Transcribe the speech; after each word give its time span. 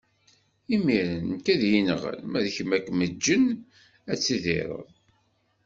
Imiren 0.75 1.19
nekk 1.31 1.45
ad 1.53 1.61
yi-nɣen, 1.71 2.19
ma 2.29 2.39
d 2.45 2.47
kemm 2.55 2.71
ad 2.75 2.83
kem-ǧǧen, 2.85 3.43
ad 4.11 4.19
tidireḍ. 4.23 4.85